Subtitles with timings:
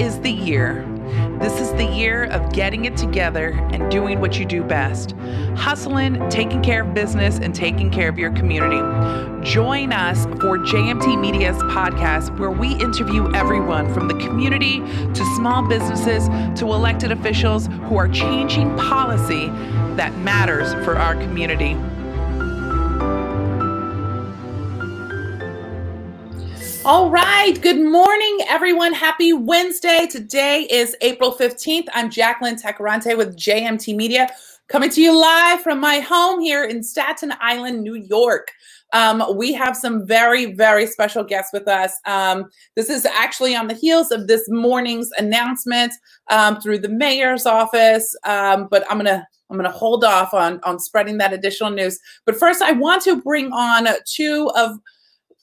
[0.00, 0.84] is the year.
[1.40, 5.14] This is the year of getting it together and doing what you do best
[5.56, 8.76] hustling, taking care of business, and taking care of your community.
[9.42, 15.66] Join us for JMT Media's podcast, where we interview everyone from the community to small
[15.66, 16.28] businesses
[16.58, 19.46] to elected officials who are changing policy
[19.96, 21.76] that matters for our community.
[26.86, 27.60] All right.
[27.62, 28.92] Good morning, everyone.
[28.92, 30.06] Happy Wednesday.
[30.08, 31.88] Today is April 15th.
[31.92, 34.30] I'm Jacqueline Tacarante with JMT Media,
[34.68, 38.52] coming to you live from my home here in Staten Island, New York.
[38.92, 41.92] Um, we have some very, very special guests with us.
[42.06, 42.44] Um,
[42.76, 45.92] this is actually on the heels of this morning's announcement
[46.30, 48.14] um, through the mayor's office.
[48.22, 51.98] Um, but I'm gonna I'm gonna hold off on on spreading that additional news.
[52.26, 54.78] But first, I want to bring on two of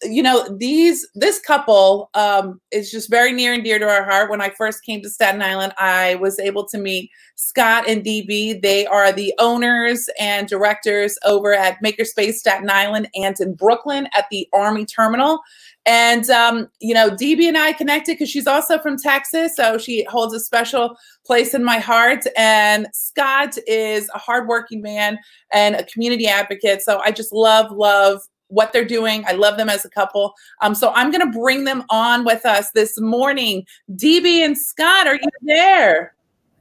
[0.05, 4.29] you know these this couple um, is just very near and dear to our heart.
[4.29, 8.61] When i first came to staten island i was able to meet scott and db
[8.61, 14.25] they are the owners and directors over at makerspace staten island and in brooklyn at
[14.31, 15.39] the army terminal.
[15.85, 20.05] And um, you know db and i connected because she's also from texas so she
[20.05, 20.95] holds a special
[21.25, 22.25] place in my heart.
[22.37, 25.17] And scott is a hardworking man
[25.51, 28.21] and a community advocate so i just love love
[28.53, 29.23] what they're doing.
[29.27, 30.33] I love them as a couple.
[30.61, 33.65] Um, so I'm going to bring them on with us this morning.
[33.95, 36.15] DB and Scott, are you there?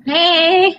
[0.05, 0.75] Hey.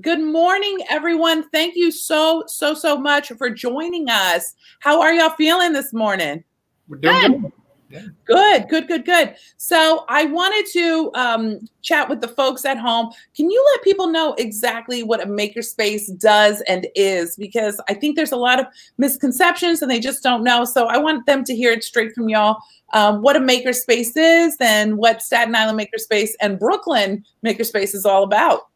[0.00, 1.48] Good morning, everyone.
[1.50, 4.54] Thank you so, so, so much for joining us.
[4.80, 6.44] How are y'all feeling this morning?
[6.88, 7.52] We're doing good.
[7.90, 8.06] Yeah.
[8.24, 9.34] Good, good, good, good.
[9.56, 13.10] So I wanted to um, chat with the folks at home.
[13.36, 17.34] Can you let people know exactly what a makerspace does and is?
[17.34, 20.64] Because I think there's a lot of misconceptions and they just don't know.
[20.64, 22.58] So I want them to hear it straight from y'all
[22.92, 28.22] um, what a makerspace is and what Staten Island Makerspace and Brooklyn Makerspace is all
[28.22, 28.68] about.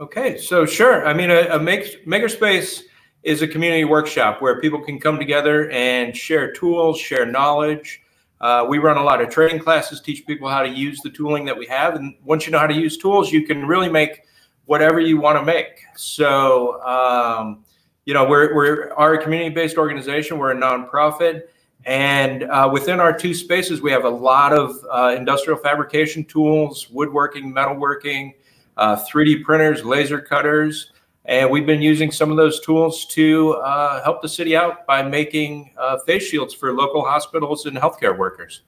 [0.00, 1.06] Okay, so sure.
[1.06, 2.82] I mean, a, a make, makerspace
[3.22, 8.02] is a community workshop where people can come together and share tools, share knowledge
[8.40, 11.44] uh, we run a lot of training classes, teach people how to use the tooling
[11.44, 11.94] that we have.
[11.94, 14.22] And once you know how to use tools, you can really make
[14.64, 15.82] whatever you want to make.
[15.96, 17.64] So, um,
[18.06, 20.38] you know, we're, we're our community-based organization.
[20.38, 21.42] We're a nonprofit.
[21.84, 26.88] And uh, within our two spaces, we have a lot of uh, industrial fabrication tools,
[26.90, 28.34] woodworking, metalworking,
[28.78, 30.92] 3D uh, printers, laser cutters.
[31.30, 35.00] And we've been using some of those tools to uh, help the city out by
[35.00, 38.62] making uh, face shields for local hospitals and healthcare workers.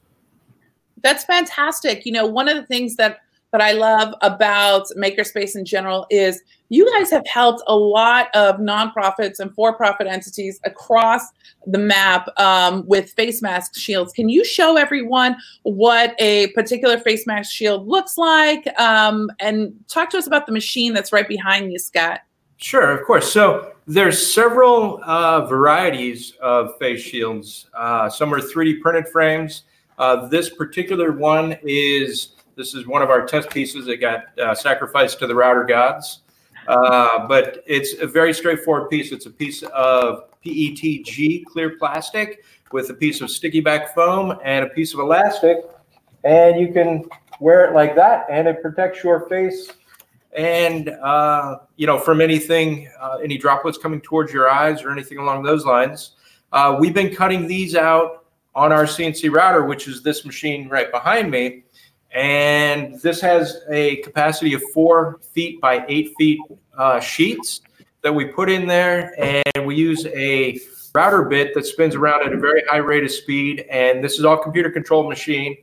[1.03, 2.07] That's fantastic.
[2.07, 3.19] You know, one of the things that
[3.51, 6.41] that I love about Makerspace in general is
[6.71, 11.27] you guys have helped a lot of nonprofits and for-profit entities across
[11.67, 14.11] the map um, with face mask shields.
[14.13, 20.09] Can you show everyone what a particular face mask shield looks like, um, and talk
[20.11, 22.21] to us about the machine that's right behind you, Scott?
[22.63, 23.33] Sure, of course.
[23.33, 27.67] So there's several uh, varieties of face shields.
[27.75, 29.65] Uh, some are 3D printed frames.
[29.99, 34.55] Uh, this particular one is this is one of our test pieces that got uh,
[34.55, 36.21] sacrificed to the router gods.
[36.69, 39.11] Uh, but it's a very straightforward piece.
[39.11, 44.65] It's a piece of PETG clear plastic with a piece of sticky back foam and
[44.65, 45.59] a piece of elastic,
[46.23, 47.05] and you can
[47.41, 49.69] wear it like that, and it protects your face
[50.37, 55.19] and uh, you know from anything uh, any droplets coming towards your eyes or anything
[55.19, 56.13] along those lines
[56.53, 60.91] uh, we've been cutting these out on our cnc router which is this machine right
[60.91, 61.65] behind me.
[62.13, 66.41] And this has a capacity of four feet by eight feet
[66.77, 67.63] uh, sheets
[68.03, 69.15] that we put in there.
[69.19, 70.61] And we use a
[70.95, 73.65] router bit that spins around at a very high rate of speed.
[73.71, 75.57] And this is all computer controlled machine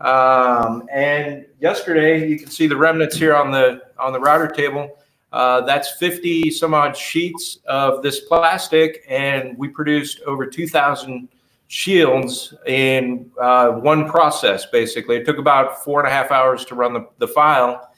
[0.00, 4.98] um, and yesterday, you can see the remnants here on the on the router table.
[5.32, 11.28] Uh, that's 50 some odd sheets of this plastic, and we produced over 2,000
[11.68, 14.66] shields in uh, one process.
[14.66, 17.90] Basically, it took about four and a half hours to run the, the file,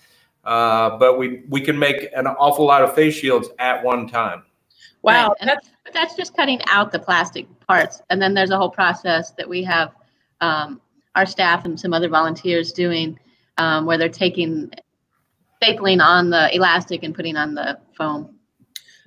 [0.44, 4.42] uh, but we we can make an awful lot of face shields at one time.
[5.02, 5.36] Wow, right.
[5.40, 9.48] that's that's just cutting out the plastic parts, and then there's a whole process that
[9.48, 9.94] we have.
[10.40, 10.80] Um,
[11.14, 13.18] our staff and some other volunteers doing
[13.58, 14.70] um, where they're taking
[15.62, 18.36] stapling on the elastic and putting on the foam.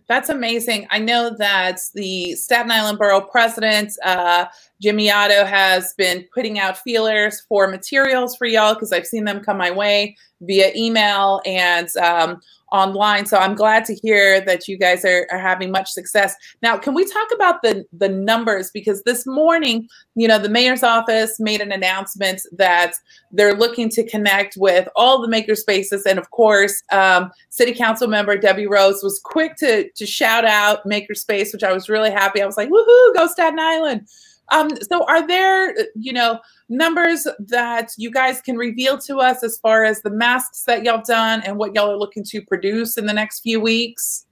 [0.08, 0.88] That's amazing.
[0.92, 4.46] I know that the Staten Island Borough President uh,
[4.82, 9.42] Jimmy Oddo has been putting out feelers for materials for y'all because I've seen them
[9.42, 12.42] come my way via email and um,
[12.72, 13.26] online.
[13.26, 16.36] So I'm glad to hear that you guys are, are having much success.
[16.62, 18.70] Now, can we talk about the the numbers?
[18.72, 22.94] Because this morning, you know, the mayor's office made an announcement that
[23.32, 28.08] they're looking to connect with all the maker spaces, and of course, um, City Council
[28.08, 32.42] member Debi Rose was quick to to shout out Makerspace, which I was really happy.
[32.42, 34.08] I was like, "Woohoo, go Staten Island!"
[34.50, 36.40] Um, so, are there, you know,
[36.70, 41.02] numbers that you guys can reveal to us as far as the masks that y'all
[41.06, 44.26] done and what y'all are looking to produce in the next few weeks?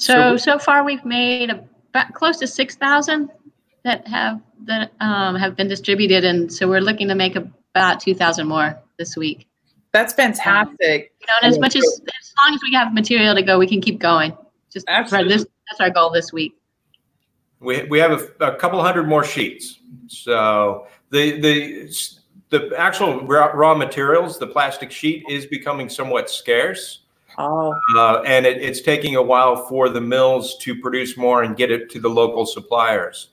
[0.00, 3.28] So so far we've made about close to six thousand
[3.84, 8.14] that have that um, have been distributed, and so we're looking to make about two
[8.14, 9.46] thousand more this week.
[9.92, 11.12] That's fantastic.
[11.20, 13.66] You know, and as much as as long as we have material to go, we
[13.66, 14.32] can keep going.
[14.72, 16.54] Just for this, that's our goal this week.
[17.60, 19.78] We, we have a, a couple hundred more sheets.
[20.08, 21.90] So the the
[22.50, 27.00] the actual raw, raw materials, the plastic sheet, is becoming somewhat scarce.
[27.38, 27.74] Oh.
[27.96, 31.70] Uh, and it, it's taking a while for the mills to produce more and get
[31.70, 33.28] it to the local suppliers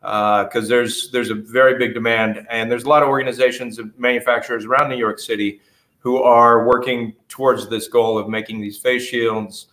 [0.00, 3.92] because uh, there's there's a very big demand and there's a lot of organizations and
[3.98, 5.60] manufacturers around New York City
[5.98, 9.66] who are working towards this goal of making these face shields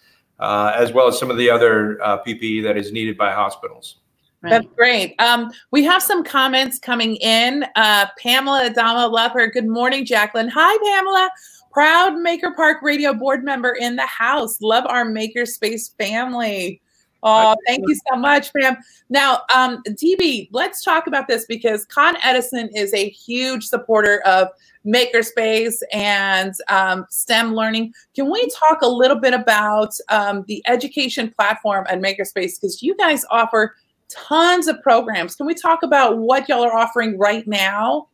[0.76, 3.98] as well as some of the other uh, PPE that is needed by hospitals.
[4.42, 4.50] Right.
[4.50, 5.16] That's great.
[5.20, 7.66] Um, we have some comments coming in.
[7.76, 9.48] Uh, Pamela Adama, love her.
[9.48, 10.50] Good morning, Jacqueline.
[10.50, 11.30] Hi, Pamela.
[11.72, 14.62] Proud Maker Park Radio board member in the house.
[14.62, 16.82] Love our Makerspace family.
[17.26, 18.76] Oh, thank you so much, Pam.
[19.10, 24.50] Now, um, DB, let's talk about this because Con Edison is a huge supporter of
[24.86, 27.94] Makerspace and um, STEM learning.
[28.14, 32.60] Can we talk a little bit about um, the education platform at Makerspace?
[32.60, 33.76] Because you guys offer
[34.10, 35.36] tons of programs.
[35.36, 38.10] Can we talk about what y'all are offering right now?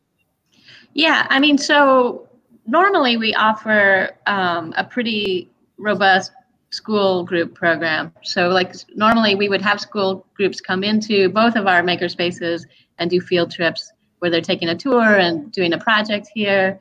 [0.93, 2.29] Yeah, I mean, so
[2.67, 6.31] normally we offer um, a pretty robust
[6.71, 8.13] school group program.
[8.23, 12.65] So, like, normally we would have school groups come into both of our maker spaces
[12.99, 16.79] and do field trips where they're taking a tour and doing a project here,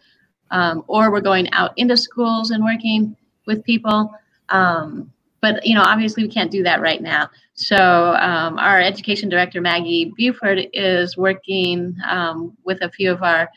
[0.51, 4.13] um, or we're going out into schools and working with people.
[4.51, 7.31] Um, but you know, obviously, we can't do that right now.
[7.55, 13.49] So, um, our education director Maggie Buford is working um, with a few of our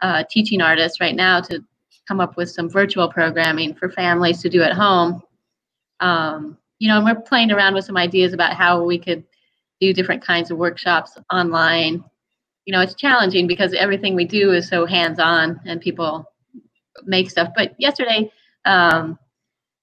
[0.00, 1.64] uh, teaching artists right now to
[2.06, 5.22] come up with some virtual programming for families to do at home.
[6.00, 9.24] Um, you know, and we're playing around with some ideas about how we could
[9.80, 12.04] do different kinds of workshops online.
[12.64, 16.30] You know, it's challenging because everything we do is so hands-on and people
[17.04, 17.50] make stuff.
[17.56, 18.30] But yesterday,
[18.64, 19.18] um,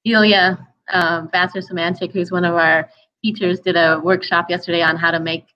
[0.05, 2.89] Ilya um, Vassar Semantic, who's one of our
[3.23, 5.47] teachers, did a workshop yesterday on how to make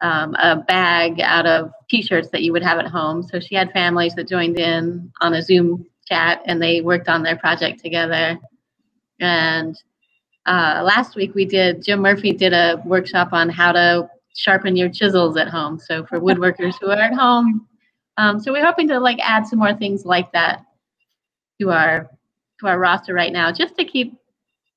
[0.00, 3.22] um, a bag out of t-shirts that you would have at home.
[3.22, 7.22] So she had families that joined in on a Zoom chat and they worked on
[7.22, 8.38] their project together.
[9.20, 9.80] And
[10.46, 14.88] uh, last week we did, Jim Murphy did a workshop on how to sharpen your
[14.88, 15.78] chisels at home.
[15.78, 17.66] So for woodworkers who are at home.
[18.16, 20.64] Um, so we're hoping to like add some more things like that
[21.60, 22.10] to our
[22.60, 24.16] to our roster right now, just to keep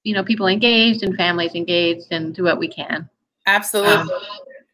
[0.04, 3.10] you know people engaged and families engaged and do what we can.
[3.46, 3.94] Absolutely.
[3.94, 4.10] Um,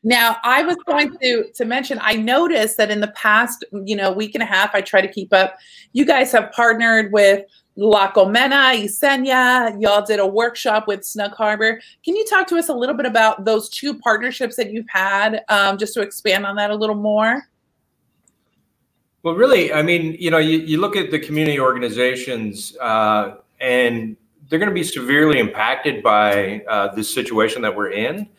[0.03, 1.97] now, I was going to to mention.
[2.01, 5.07] I noticed that in the past, you know, week and a half, I try to
[5.07, 5.57] keep up.
[5.93, 9.81] You guys have partnered with La Colmena, Isenia.
[9.81, 11.81] Y'all did a workshop with Snug Harbor.
[12.05, 15.43] Can you talk to us a little bit about those two partnerships that you've had,
[15.49, 17.47] um, just to expand on that a little more?
[19.23, 24.17] Well, really, I mean, you know, you, you look at the community organizations, uh, and
[24.49, 28.29] they're going to be severely impacted by uh, this situation that we're in.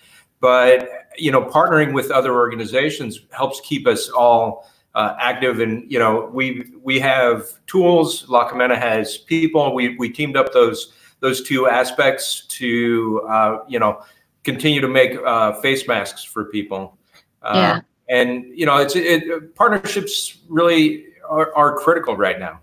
[0.40, 5.60] But you know, partnering with other organizations helps keep us all uh, active.
[5.60, 8.28] And you know, we we have tools.
[8.28, 9.74] La Colmena has people.
[9.74, 14.02] We we teamed up those those two aspects to uh, you know
[14.44, 16.96] continue to make uh, face masks for people.
[17.42, 17.80] Uh, yeah.
[18.08, 22.60] And you know, it's it, partnerships really are, are critical right now.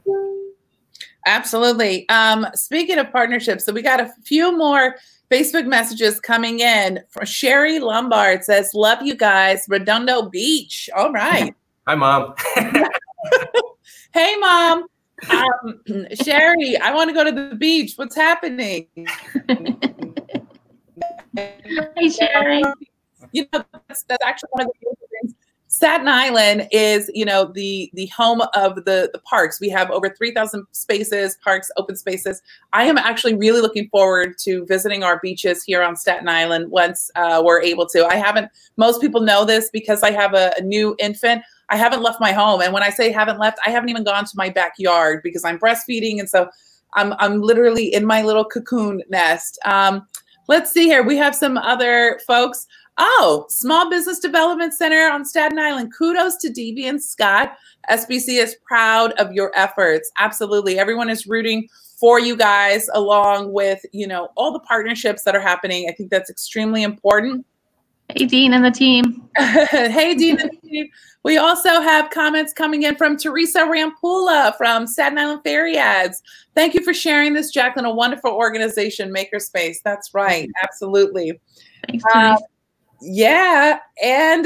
[1.26, 2.08] Absolutely.
[2.10, 4.96] Um, speaking of partnerships, so we got a few more
[5.32, 7.00] Facebook messages coming in.
[7.10, 11.56] from Sherry Lombard says, "Love you guys, Redondo Beach." All right.
[11.88, 12.36] Hi, mom.
[14.14, 14.86] hey, mom.
[15.32, 15.82] Um,
[16.14, 17.94] Sherry, I want to go to the beach.
[17.96, 18.88] What's happening?
[21.36, 22.64] hey, Sherry.
[23.32, 24.91] You know, that's, that's actually one of the things
[25.72, 29.62] Staten Island is, you know, the the home of the the parks.
[29.62, 32.42] We have over 3,000 spaces, parks, open spaces.
[32.74, 37.10] I am actually really looking forward to visiting our beaches here on Staten Island once
[37.16, 38.06] uh, we're able to.
[38.06, 38.52] I haven't.
[38.76, 41.42] Most people know this because I have a, a new infant.
[41.70, 44.26] I haven't left my home, and when I say haven't left, I haven't even gone
[44.26, 46.50] to my backyard because I'm breastfeeding, and so
[46.96, 49.58] I'm I'm literally in my little cocoon nest.
[49.64, 50.06] Um,
[50.50, 51.02] let's see here.
[51.02, 52.68] We have some other folks.
[53.04, 55.92] Oh, Small Business Development Center on Staten Island.
[55.92, 57.58] Kudos to DB and Scott.
[57.90, 60.12] SBC is proud of your efforts.
[60.20, 60.78] Absolutely.
[60.78, 61.68] Everyone is rooting
[62.00, 65.90] for you guys along with, you know, all the partnerships that are happening.
[65.90, 67.44] I think that's extremely important.
[68.10, 69.28] Hey, Dean and the team.
[69.38, 70.88] hey, Dean and the team.
[71.24, 76.22] We also have comments coming in from Teresa Rampula from Staten Island Ferry Ads.
[76.54, 77.86] Thank you for sharing this, Jacqueline.
[77.86, 79.78] A wonderful organization, Makerspace.
[79.84, 80.48] That's right.
[80.62, 81.40] Absolutely.
[81.88, 82.34] Thanks, Teresa.
[82.34, 82.38] Um,
[83.02, 83.80] Yeah.
[84.02, 84.46] And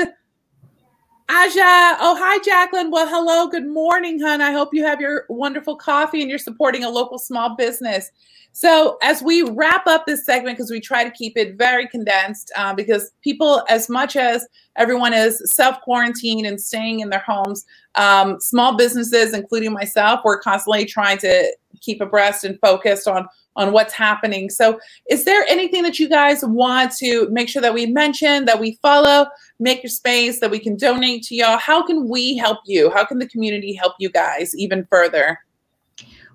[1.28, 2.92] Aja, oh, hi, Jacqueline.
[2.92, 3.48] Well, hello.
[3.48, 4.42] Good morning, hon.
[4.42, 8.12] I hope you have your wonderful coffee and you're supporting a local small business.
[8.52, 12.54] So, as we wrap up this segment, because we try to keep it very condensed,
[12.56, 14.48] uh, because people, as much as
[14.78, 20.40] everyone is self quarantined and staying in their homes, um, small businesses, including myself, we're
[20.40, 24.50] constantly trying to keep abreast and focused on on what's happening.
[24.50, 28.60] So, is there anything that you guys want to make sure that we mention, that
[28.60, 29.28] we follow,
[29.64, 31.58] Makerspace, that we can donate to y'all?
[31.58, 32.92] How can we help you?
[32.92, 35.40] How can the community help you guys even further?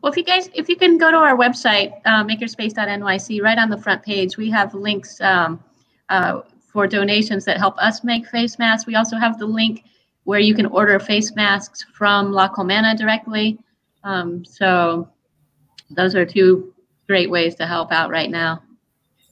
[0.02, 3.68] Well, if you guys, if you can go to our website, uh, makerspace.nyc, right on
[3.68, 5.62] the front page, we have links um,
[6.08, 6.40] uh,
[6.72, 8.86] for donations that help us make face masks.
[8.86, 9.84] We also have the link
[10.24, 13.58] where you can order face masks from La Colmena directly.
[14.04, 15.08] Um, so
[15.90, 16.72] those are two
[17.10, 18.62] great ways to help out right now.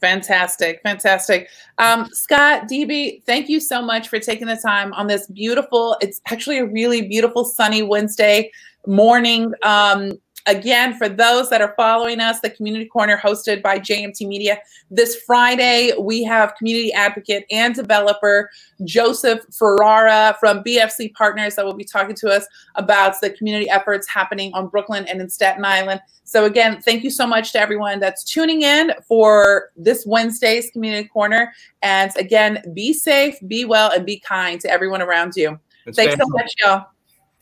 [0.00, 1.48] Fantastic, fantastic.
[1.78, 6.20] Um, Scott, DB, thank you so much for taking the time on this beautiful, it's
[6.26, 8.50] actually a really beautiful sunny Wednesday
[8.88, 9.52] morning.
[9.62, 14.58] Um, Again, for those that are following us, the Community Corner hosted by JMT Media.
[14.90, 18.48] This Friday, we have community advocate and developer
[18.84, 24.08] Joseph Ferrara from BFC Partners that will be talking to us about the community efforts
[24.08, 26.00] happening on Brooklyn and in Staten Island.
[26.24, 31.08] So, again, thank you so much to everyone that's tuning in for this Wednesday's Community
[31.08, 31.52] Corner.
[31.82, 35.60] And again, be safe, be well, and be kind to everyone around you.
[35.92, 36.86] Thanks so much, y'all.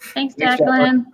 [0.01, 1.07] Thanks, Jacqueline.